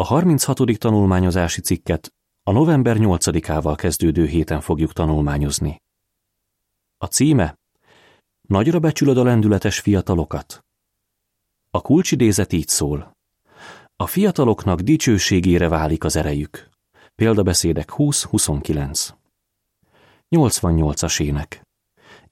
[0.00, 0.78] A 36.
[0.78, 5.82] tanulmányozási cikket a november 8-ával kezdődő héten fogjuk tanulmányozni.
[6.98, 7.58] A címe
[8.48, 10.64] Nagyra becsülöd a lendületes fiatalokat.
[11.70, 13.12] A kulcsidézet így szól.
[13.96, 16.68] A fiataloknak dicsőségére válik az erejük.
[17.14, 19.14] Példabeszédek 20-29.
[20.30, 21.62] 88-as ének.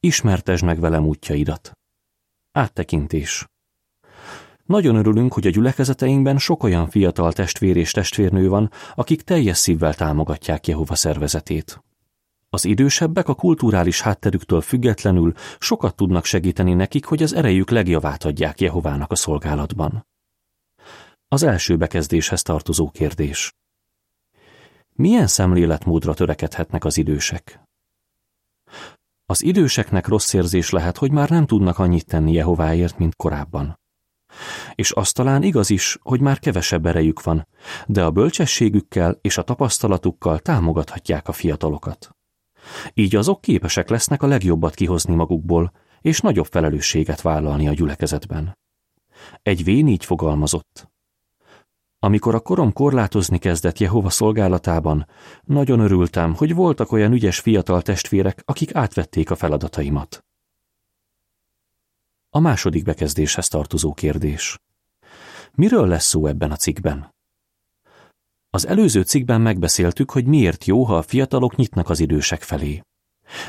[0.00, 1.72] Ismertesd meg velem útjaidat.
[2.52, 3.46] Áttekintés.
[4.68, 9.94] Nagyon örülünk, hogy a gyülekezeteinkben sok olyan fiatal testvér és testvérnő van, akik teljes szívvel
[9.94, 11.84] támogatják Jehova szervezetét.
[12.50, 18.60] Az idősebbek a kulturális hátterüktől függetlenül sokat tudnak segíteni nekik, hogy az erejük legjavát adják
[18.60, 20.06] Jehovának a szolgálatban.
[21.28, 23.54] Az első bekezdéshez tartozó kérdés.
[24.92, 27.60] Milyen szemléletmódra törekedhetnek az idősek?
[29.26, 33.78] Az időseknek rossz érzés lehet, hogy már nem tudnak annyit tenni Jehováért, mint korábban.
[34.74, 37.48] És azt talán igaz is, hogy már kevesebb erejük van,
[37.86, 42.16] de a bölcsességükkel és a tapasztalatukkal támogathatják a fiatalokat.
[42.94, 48.58] Így azok képesek lesznek a legjobbat kihozni magukból, és nagyobb felelősséget vállalni a gyülekezetben.
[49.42, 50.90] Egy vén így fogalmazott.
[52.00, 55.06] Amikor a korom korlátozni kezdett Jehova szolgálatában,
[55.44, 60.27] nagyon örültem, hogy voltak olyan ügyes fiatal testvérek, akik átvették a feladataimat.
[62.38, 64.58] A második bekezdéshez tartozó kérdés.
[65.52, 67.14] Miről lesz szó ebben a cikkben?
[68.50, 72.82] Az előző cikkben megbeszéltük, hogy miért jó, ha a fiatalok nyitnak az idősek felé.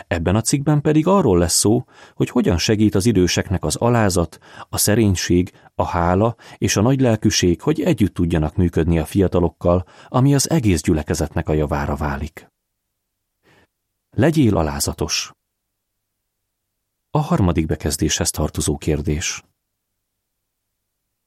[0.08, 4.78] Ebben a cikkben pedig arról lesz szó, hogy hogyan segít az időseknek az alázat, a
[4.78, 10.50] szerénység, a hála és a nagy lelkűség, hogy együtt tudjanak működni a fiatalokkal, ami az
[10.50, 12.48] egész gyülekezetnek a javára válik.
[14.10, 15.32] Legyél alázatos.
[17.12, 19.44] A harmadik bekezdéshez tartozó kérdés.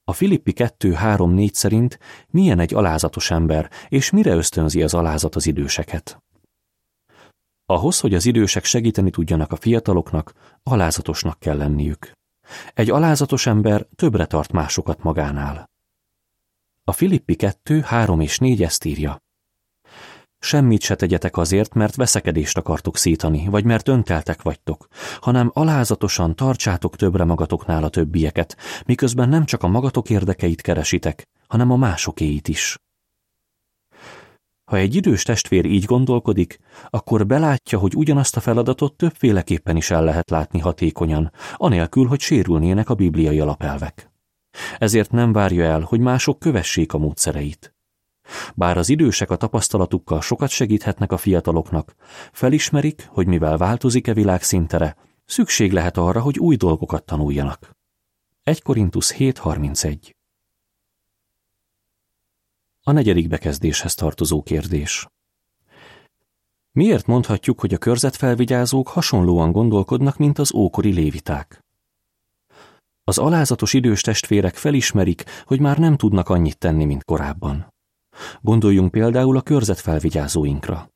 [0.04, 6.22] A Filippi 2-3-4 szerint milyen egy alázatos ember, és mire ösztönzi az alázat az időseket?
[7.66, 12.12] Ahhoz, hogy az idősek segíteni tudjanak a fiataloknak, alázatosnak kell lenniük.
[12.74, 15.70] Egy alázatos ember többre tart másokat magánál.
[16.84, 19.18] A Filippi 2, 3 és 4 ezt írja.
[20.44, 24.88] Semmit se tegyetek azért, mert veszekedést akartok szítani, vagy mert önteltek vagytok,
[25.20, 31.70] hanem alázatosan tartsátok többre magatoknál a többieket, miközben nem csak a magatok érdekeit keresitek, hanem
[31.70, 32.78] a másokéit is.
[34.64, 36.58] Ha egy idős testvér így gondolkodik,
[36.90, 42.90] akkor belátja, hogy ugyanazt a feladatot többféleképpen is el lehet látni hatékonyan, anélkül, hogy sérülnének
[42.90, 44.10] a bibliai alapelvek.
[44.78, 47.71] Ezért nem várja el, hogy mások kövessék a módszereit.
[48.54, 51.94] Bár az idősek a tapasztalatukkal sokat segíthetnek a fiataloknak,
[52.32, 57.70] felismerik, hogy mivel változik-e világ szintere, szükség lehet arra, hogy új dolgokat tanuljanak.
[58.42, 60.10] 1 Korintus 7.31
[62.82, 65.06] A negyedik bekezdéshez tartozó kérdés.
[66.72, 71.64] Miért mondhatjuk, hogy a körzetfelvigyázók hasonlóan gondolkodnak, mint az ókori léviták?
[73.04, 77.74] Az alázatos idős testvérek felismerik, hogy már nem tudnak annyit tenni, mint korábban.
[78.40, 80.90] Gondoljunk például a körzetfelvigyázóinkra.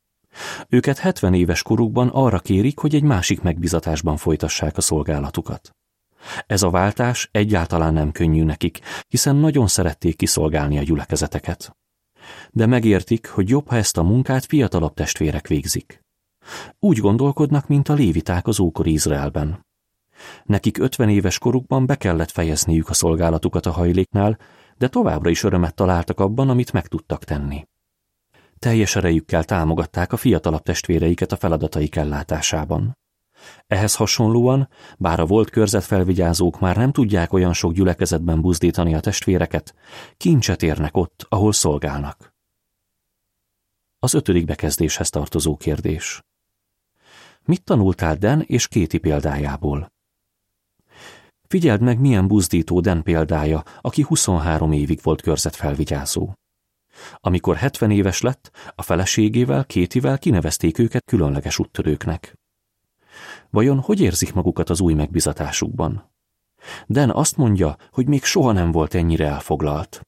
[0.69, 5.71] Őket 70 éves korukban arra kérik, hogy egy másik megbizatásban folytassák a szolgálatukat.
[6.47, 11.77] Ez a váltás egyáltalán nem könnyű nekik, hiszen nagyon szerették kiszolgálni a gyülekezeteket.
[12.51, 16.05] De megértik, hogy jobb, ha ezt a munkát fiatalabb testvérek végzik.
[16.79, 19.67] Úgy gondolkodnak, mint a léviták az ókor Izraelben.
[20.45, 24.39] Nekik 50 éves korukban be kellett fejezniük a szolgálatukat a hajléknál,
[24.79, 27.67] de továbbra is örömet találtak abban, amit meg tudtak tenni.
[28.59, 32.99] Teljes erejükkel támogatták a fiatalabb testvéreiket a feladataik ellátásában.
[33.67, 39.75] Ehhez hasonlóan, bár a volt körzetfelvigyázók már nem tudják olyan sok gyülekezetben buzdítani a testvéreket,
[40.17, 42.35] kincset érnek ott, ahol szolgálnak.
[43.99, 46.25] Az ötödik bekezdéshez tartozó kérdés.
[47.45, 49.93] Mit tanultál Den és Kéti példájából?
[51.49, 56.33] Figyeld meg, milyen buzdító Den példája, aki 23 évig volt körzetfelvigyázó.
[57.21, 62.35] Amikor 70 éves lett, a feleségével, Kétivel kinevezték őket különleges úttörőknek.
[63.51, 66.11] Vajon hogy érzik magukat az új megbizatásukban?
[66.87, 70.07] Den azt mondja, hogy még soha nem volt ennyire elfoglalt.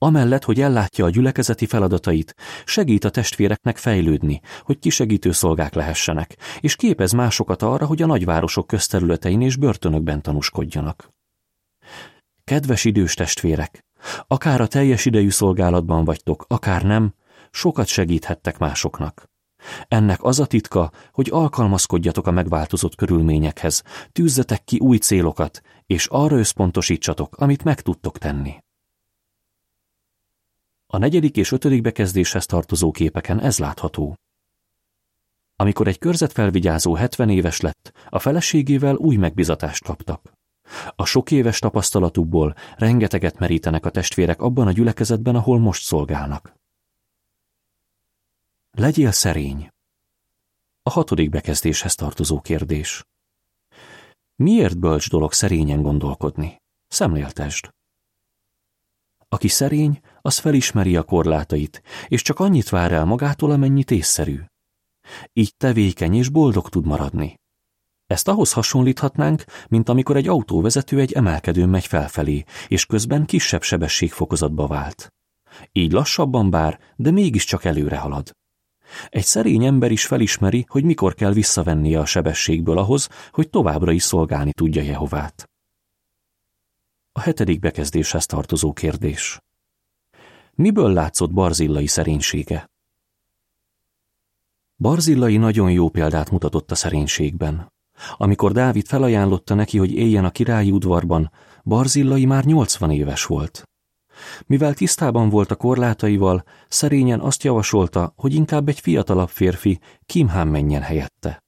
[0.00, 2.34] Amellett, hogy ellátja a gyülekezeti feladatait,
[2.64, 8.66] segít a testvéreknek fejlődni, hogy kisegítő szolgák lehessenek, és képez másokat arra, hogy a nagyvárosok
[8.66, 11.10] közterületein és börtönökben tanúskodjanak.
[12.44, 13.84] Kedves idős testvérek,
[14.26, 17.14] akár a teljes idejű szolgálatban vagytok, akár nem,
[17.50, 19.24] sokat segíthettek másoknak.
[19.88, 26.36] Ennek az a titka, hogy alkalmazkodjatok a megváltozott körülményekhez, tűzzetek ki új célokat, és arra
[26.36, 28.54] összpontosítsatok, amit meg tudtok tenni.
[30.90, 34.16] A negyedik és ötödik bekezdéshez tartozó képeken ez látható.
[35.56, 40.32] Amikor egy körzetfelvigyázó 70 éves lett, a feleségével új megbizatást kaptak.
[40.96, 46.54] A sok éves tapasztalatukból rengeteget merítenek a testvérek abban a gyülekezetben, ahol most szolgálnak.
[48.70, 49.68] Legyél szerény.
[50.82, 53.04] A hatodik bekezdéshez tartozó kérdés.
[54.34, 56.56] Miért bölcs dolog szerényen gondolkodni?
[56.86, 57.68] Szemléltesd.
[59.28, 64.40] Aki szerény, az felismeri a korlátait, és csak annyit vár el magától, amennyit észszerű.
[65.32, 67.34] Így tevékeny és boldog tud maradni.
[68.06, 74.66] Ezt ahhoz hasonlíthatnánk, mint amikor egy autóvezető egy emelkedőn megy felfelé, és közben kisebb sebességfokozatba
[74.66, 75.12] vált.
[75.72, 78.30] Így lassabban bár, de mégiscsak előre halad.
[79.08, 84.02] Egy szerény ember is felismeri, hogy mikor kell visszavennie a sebességből ahhoz, hogy továbbra is
[84.02, 85.48] szolgálni tudja Jehovát.
[87.18, 89.40] A hetedik bekezdéshez tartozó kérdés.
[90.54, 92.70] Miből látszott Barzillai szerénysége?
[94.76, 97.72] Barzillai nagyon jó példát mutatott a szerénységben.
[98.16, 101.30] Amikor Dávid felajánlotta neki, hogy éljen a királyi udvarban,
[101.64, 103.68] Barzillai már 80 éves volt.
[104.46, 110.82] Mivel tisztában volt a korlátaival, szerényen azt javasolta, hogy inkább egy fiatalabb férfi, Kimhán menjen
[110.82, 111.42] helyette.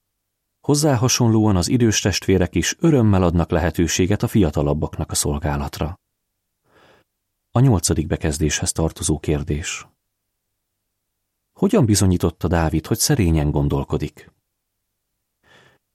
[0.60, 6.00] Hozzá hasonlóan az idős testvérek is örömmel adnak lehetőséget a fiatalabbaknak a szolgálatra.
[7.50, 9.86] A nyolcadik bekezdéshez tartozó kérdés.
[11.52, 14.32] Hogyan bizonyította Dávid, hogy szerényen gondolkodik?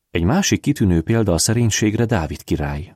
[0.09, 2.95] Egy másik kitűnő példa a szerénységre Dávid király.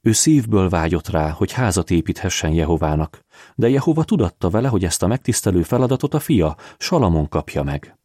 [0.00, 3.20] Ő szívből vágyott rá, hogy házat építhessen Jehovának,
[3.54, 7.99] de Jehova tudatta vele, hogy ezt a megtisztelő feladatot a fia, Salamon kapja meg.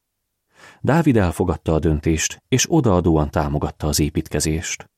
[0.85, 4.89] Dávid elfogadta a döntést, és odaadóan támogatta az építkezést.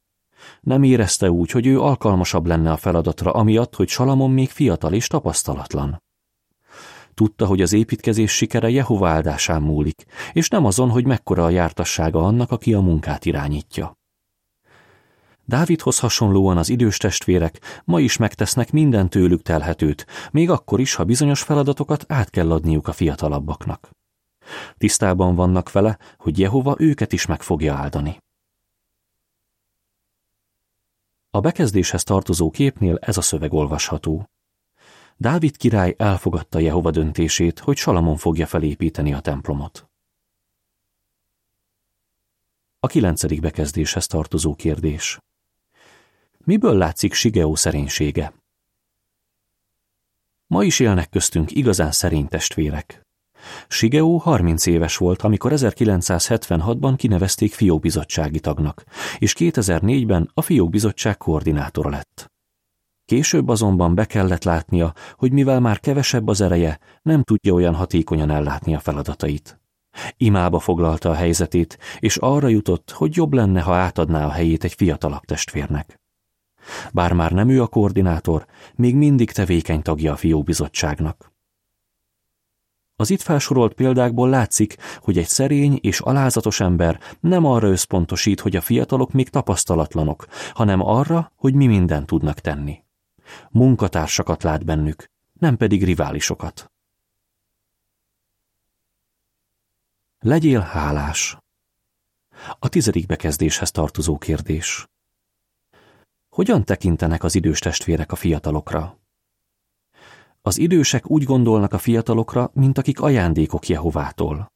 [0.62, 5.08] Nem érezte úgy, hogy ő alkalmasabb lenne a feladatra, amiatt, hogy Salamon még fiatal és
[5.08, 6.04] tapasztalatlan.
[7.14, 12.20] Tudta, hogy az építkezés sikere Jehova áldásán múlik, és nem azon, hogy mekkora a jártassága
[12.24, 13.98] annak, aki a munkát irányítja.
[15.46, 21.04] Dávidhoz hasonlóan az idős testvérek ma is megtesznek minden tőlük telhetőt, még akkor is, ha
[21.04, 23.96] bizonyos feladatokat át kell adniuk a fiatalabbaknak.
[24.78, 28.18] Tisztában vannak vele, hogy Jehova őket is meg fogja áldani.
[31.30, 34.30] A bekezdéshez tartozó képnél ez a szöveg olvasható.
[35.18, 39.90] Dávid király elfogadta Jehova döntését, hogy Salamon fogja felépíteni a templomot.
[42.80, 45.20] A kilencedik bekezdéshez tartozó kérdés.
[46.38, 48.34] Miből látszik Sigeó szerénysége?
[50.48, 53.07] Ma is élnek köztünk igazán szerény testvérek.
[53.68, 58.84] Sigeó 30 éves volt, amikor 1976-ban kinevezték fiókbizottsági tagnak,
[59.18, 62.32] és 2004-ben a fiókbizottság koordinátora lett.
[63.06, 68.30] Később azonban be kellett látnia, hogy mivel már kevesebb az ereje, nem tudja olyan hatékonyan
[68.30, 69.60] ellátni a feladatait.
[70.18, 74.74] Imába foglalta a helyzetét, és arra jutott, hogy jobb lenne, ha átadná a helyét egy
[74.74, 76.00] fiatalabb testvérnek.
[76.94, 78.46] Bár már nem ő a koordinátor,
[78.76, 81.32] még mindig tevékeny tagja a fiókbizottságnak.
[83.00, 88.56] Az itt felsorolt példákból látszik, hogy egy szerény és alázatos ember nem arra összpontosít, hogy
[88.56, 92.84] a fiatalok még tapasztalatlanok, hanem arra, hogy mi mindent tudnak tenni.
[93.50, 95.06] Munkatársakat lát bennük,
[95.40, 96.72] nem pedig riválisokat.
[100.20, 101.38] Legyél hálás.
[102.60, 104.88] A tizedik bekezdéshez tartozó kérdés.
[106.30, 108.97] Hogyan tekintenek az idős testvérek a fiatalokra?
[110.48, 114.48] Az idősek úgy gondolnak a fiatalokra, mint akik ajándékok Jehovától.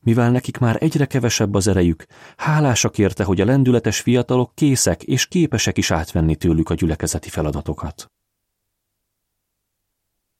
[0.00, 2.06] Mivel nekik már egyre kevesebb az erejük,
[2.36, 8.06] hálásak érte, hogy a lendületes fiatalok készek és képesek is átvenni tőlük a gyülekezeti feladatokat.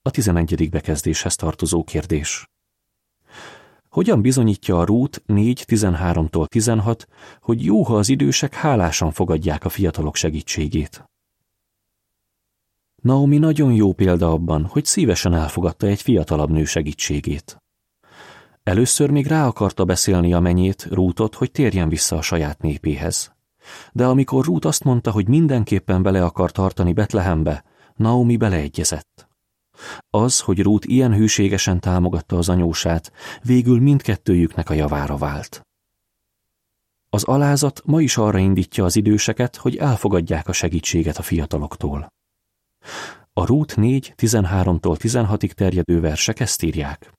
[0.03, 2.49] A tizenegyedik bekezdéshez tartozó kérdés.
[3.89, 7.07] Hogyan bizonyítja a Rút 4.13-tól 16,
[7.41, 11.12] hogy jó, ha az idősek hálásan fogadják a fiatalok segítségét?
[13.03, 17.63] Naomi nagyon jó példa abban, hogy szívesen elfogadta egy fiatalabb nő segítségét.
[18.63, 23.33] Először még rá akarta beszélni a menyét, Rútot, hogy térjen vissza a saját népéhez.
[23.93, 29.29] De amikor Rút azt mondta, hogy mindenképpen bele akar tartani Betlehembe, Naomi beleegyezett.
[30.11, 35.67] Az, hogy Rút ilyen hűségesen támogatta az anyósát, végül mindkettőjüknek a javára vált.
[37.11, 42.13] Az alázat ma is arra indítja az időseket, hogy elfogadják a segítséget a fiataloktól.
[43.33, 47.13] A Rút 4, 13-tól 16-ig terjedő versek ezt írják.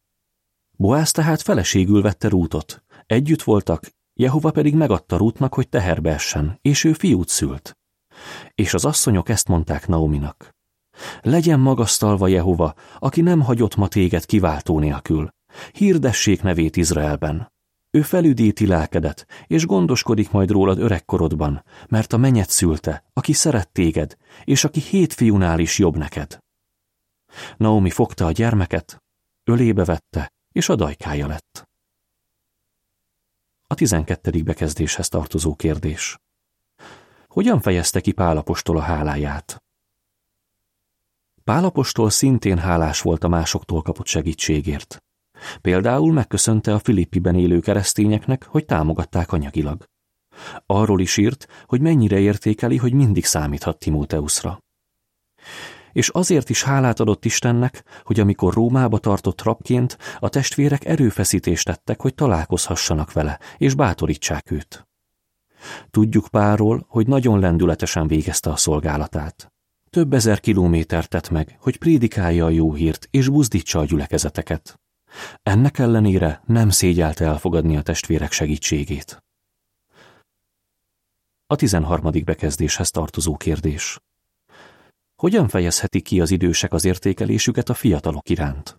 [0.71, 2.83] Boász tehát feleségül vette Rútot.
[3.05, 7.77] Együtt voltak, Jehova pedig megadta Rútnak, hogy teherbe essen, és ő fiút szült.
[8.55, 10.55] És az asszonyok ezt mondták Naominak.
[11.21, 15.29] Legyen magasztalva Jehova, aki nem hagyott ma téged kiváltó nélkül.
[15.71, 17.52] Hirdessék nevét Izraelben.
[17.95, 24.17] Ő felüdíti lelkedet, és gondoskodik majd rólad öregkorodban, mert a menyet szülte, aki szeret téged,
[24.43, 26.39] és aki hét fiúnál is jobb neked.
[27.57, 29.03] Naomi fogta a gyermeket,
[29.43, 31.67] ölébe vette, és a dajkája lett.
[33.67, 36.19] A tizenkettedik bekezdéshez tartozó kérdés.
[37.27, 39.63] Hogyan fejezte ki Pálapostól a háláját?
[41.43, 45.03] Pálapostól szintén hálás volt a másoktól kapott segítségért.
[45.61, 49.85] Például megköszönte a Filippiben élő keresztényeknek, hogy támogatták anyagilag.
[50.65, 54.59] Arról is írt, hogy mennyire értékeli, hogy mindig számíthat Timóteuszra.
[55.91, 62.01] És azért is hálát adott Istennek, hogy amikor Rómába tartott rabként, a testvérek erőfeszítést tettek,
[62.01, 64.87] hogy találkozhassanak vele, és bátorítsák őt.
[65.91, 69.53] Tudjuk Párról, hogy nagyon lendületesen végezte a szolgálatát.
[69.89, 74.79] Több ezer kilométert tett meg, hogy prédikálja a jó hírt és buzdítsa a gyülekezeteket.
[75.43, 79.23] Ennek ellenére nem szégyelte elfogadni a testvérek segítségét.
[81.47, 83.99] A tizenharmadik bekezdéshez tartozó kérdés.
[85.15, 88.77] Hogyan fejezheti ki az idősek az értékelésüket a fiatalok iránt?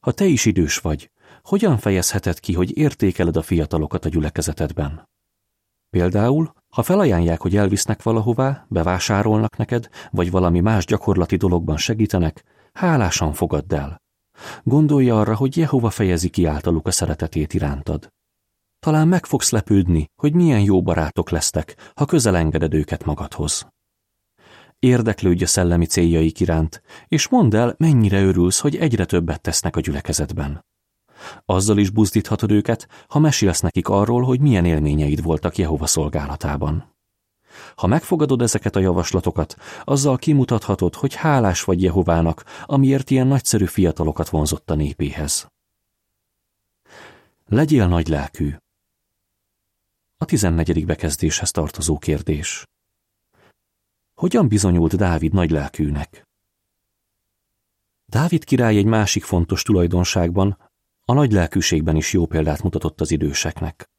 [0.00, 1.10] Ha te is idős vagy,
[1.42, 5.08] hogyan fejezheted ki, hogy értékeled a fiatalokat a gyülekezetedben?
[5.90, 13.32] Például, ha felajánlják, hogy elvisznek valahová, bevásárolnak neked, vagy valami más gyakorlati dologban segítenek, hálásan
[13.32, 14.00] fogadd el.
[14.62, 18.08] Gondolja arra, hogy Jehova fejezi ki általuk a szeretetét irántad.
[18.78, 23.66] Talán meg fogsz lepődni, hogy milyen jó barátok lesztek, ha közelengeded őket magadhoz.
[24.78, 29.80] Érdeklődj a szellemi céljaik iránt, és mondd el, mennyire örülsz, hogy egyre többet tesznek a
[29.80, 30.64] gyülekezetben.
[31.44, 36.95] Azzal is buzdíthatod őket, ha mesélsz nekik arról, hogy milyen élményeid voltak Jehova szolgálatában.
[37.74, 44.28] Ha megfogadod ezeket a javaslatokat, azzal kimutathatod, hogy hálás vagy Jehovának, amiért ilyen nagyszerű fiatalokat
[44.28, 45.48] vonzott a népéhez.
[47.46, 48.54] Legyél nagy lelkű.
[50.18, 52.64] A tizennegyedik bekezdéshez tartozó kérdés.
[54.14, 56.26] Hogyan bizonyult Dávid nagy lelkűnek?
[58.06, 60.58] Dávid király egy másik fontos tulajdonságban,
[61.04, 63.90] a nagy lelkűségben is jó példát mutatott az időseknek.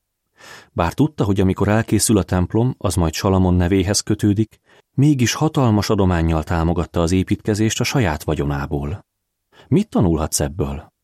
[0.72, 4.60] Bár tudta, hogy amikor elkészül a templom, az majd Salamon nevéhez kötődik,
[4.92, 9.06] mégis hatalmas adományjal támogatta az építkezést a saját vagyonából.
[9.68, 10.96] Mit tanulhatsz ebből?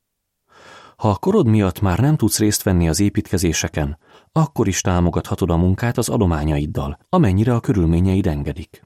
[0.95, 3.97] Ha a korod miatt már nem tudsz részt venni az építkezéseken,
[4.31, 8.81] akkor is támogathatod a munkát az adományaiddal, amennyire a körülményeid engedik.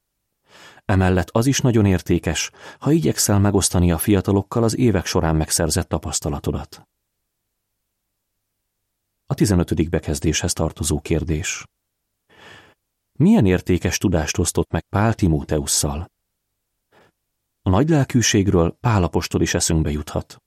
[0.85, 6.87] Emellett az is nagyon értékes, ha igyekszel megosztani a fiatalokkal az évek során megszerzett tapasztalatodat.
[9.29, 9.89] A 15.
[9.89, 11.63] bekezdéshez tartozó kérdés.
[13.13, 16.11] Milyen értékes tudást osztott meg Pál Timóteusszal?
[17.61, 20.41] A nagy lelkűségről Pálapostól is eszünkbe juthat.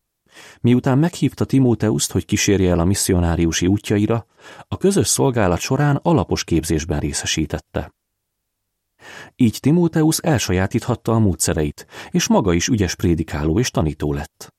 [0.60, 4.26] Miután meghívta Timóteuszt, hogy kísérje el a misszionáriusi útjaira,
[4.68, 7.94] a közös szolgálat során alapos képzésben részesítette.
[9.36, 14.54] Így Timóteusz elsajátíthatta a módszereit, és maga is ügyes prédikáló és tanító lett.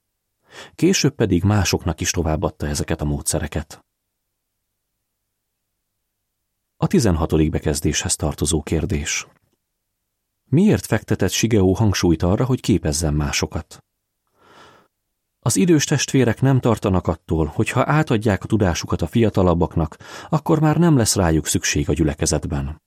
[0.76, 3.81] Később pedig másoknak is továbbadta ezeket a módszereket.
[6.82, 7.50] A 16.
[7.50, 9.28] bekezdéshez tartozó kérdés.
[10.50, 13.84] Miért fektetett Sigeó hangsúlyt arra, hogy képezzen másokat?
[15.40, 19.98] Az idős testvérek nem tartanak attól, hogy ha átadják a tudásukat a fiatalabbaknak,
[20.30, 22.82] akkor már nem lesz rájuk szükség a gyülekezetben.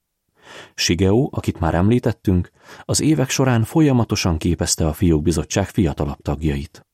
[0.73, 2.49] Sigeó, akit már említettünk,
[2.81, 6.85] az évek során folyamatosan képezte a fiók bizottság fiatalabb tagjait.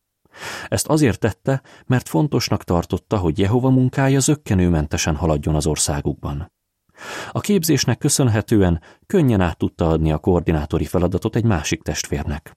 [0.68, 6.52] Ezt azért tette, mert fontosnak tartotta, hogy Jehova munkája zöggenőmentesen haladjon az országukban.
[7.32, 12.52] A képzésnek köszönhetően könnyen át tudta adni a koordinátori feladatot egy másik testvérnek.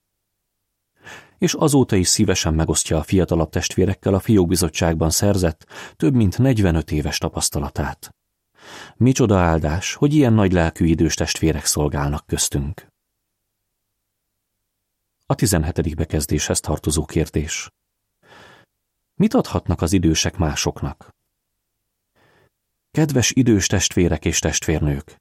[1.37, 5.65] És azóta is szívesen megosztja a fiatalabb testvérekkel a fiókbizottságban szerzett
[5.95, 8.15] több mint 45 éves tapasztalatát.
[8.95, 12.87] Micsoda áldás, hogy ilyen nagy lelkű idős testvérek szolgálnak köztünk.
[15.25, 15.95] A 17.
[15.95, 17.69] bekezdéshez tartozó kérdés.
[19.15, 21.14] Mit adhatnak az idősek másoknak?
[22.95, 25.15] Kedves idős testvérek és testvérnők!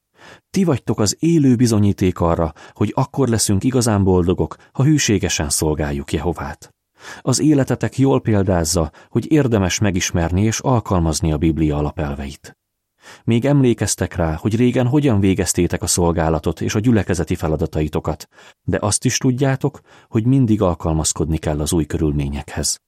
[0.51, 6.75] Ti vagytok az élő bizonyíték arra, hogy akkor leszünk igazán boldogok, ha hűségesen szolgáljuk Jehovát.
[7.21, 12.57] Az életetek jól példázza, hogy érdemes megismerni és alkalmazni a Biblia alapelveit.
[13.25, 18.29] Még emlékeztek rá, hogy régen hogyan végeztétek a szolgálatot és a gyülekezeti feladataitokat,
[18.63, 22.83] de azt is tudjátok, hogy mindig alkalmazkodni kell az új körülményekhez.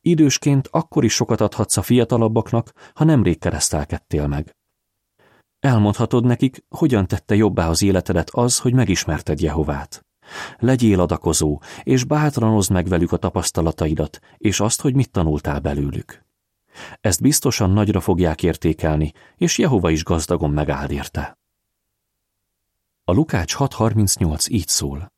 [0.00, 4.56] Idősként akkor is sokat adhatsz a fiatalabbaknak, ha nemrég keresztelkedtél meg.
[5.60, 10.06] Elmondhatod nekik, hogyan tette jobbá az életedet az, hogy megismerted Jehovát.
[10.58, 16.26] Legyél adakozó, és bátranozd meg velük a tapasztalataidat, és azt, hogy mit tanultál belőlük.
[17.00, 21.38] Ezt biztosan nagyra fogják értékelni, és Jehova is gazdagon megáld érte.
[23.04, 25.12] A Lukács 6.38 így szól.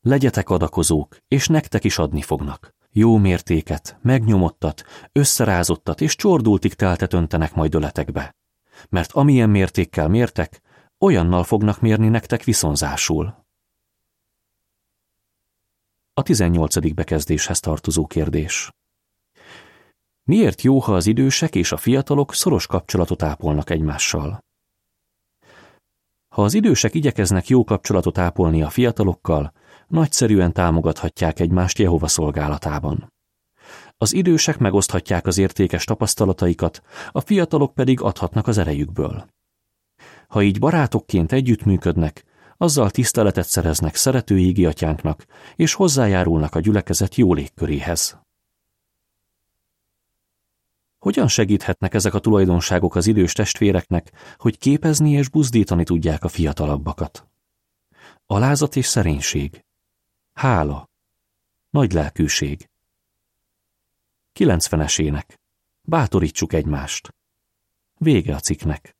[0.00, 2.74] Legyetek adakozók, és nektek is adni fognak.
[2.98, 8.36] Jó mértéket, megnyomottat, összerázottat és csordultig teltet öntenek majd öletekbe.
[8.88, 10.60] Mert amilyen mértékkel mértek,
[10.98, 13.44] olyannal fognak mérni nektek viszonzásul.
[16.14, 16.94] A 18.
[16.94, 18.72] bekezdéshez tartozó kérdés.
[20.22, 24.44] Miért jó, ha az idősek és a fiatalok szoros kapcsolatot ápolnak egymással?
[26.28, 29.52] Ha az idősek igyekeznek jó kapcsolatot ápolni a fiatalokkal,
[29.88, 33.12] nagyszerűen támogathatják egymást Jehova szolgálatában.
[33.96, 39.26] Az idősek megoszthatják az értékes tapasztalataikat, a fiatalok pedig adhatnak az erejükből.
[40.28, 42.24] Ha így barátokként együttműködnek,
[42.56, 45.24] azzal tiszteletet szereznek szerető ígi atyánknak,
[45.56, 48.18] és hozzájárulnak a gyülekezet jó légköréhez.
[50.98, 57.26] Hogyan segíthetnek ezek a tulajdonságok az idős testvéreknek, hogy képezni és buzdítani tudják a fiatalabbakat?
[58.26, 59.64] Alázat és szerénység.
[60.38, 60.88] Hála.
[61.70, 62.68] Nagy lelkűség.
[64.34, 65.40] 90-es ének.
[65.82, 67.14] Bátorítsuk egymást.
[67.94, 68.97] Vége a cikknek.